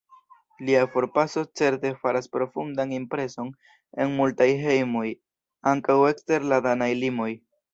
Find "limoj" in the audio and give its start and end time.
7.07-7.31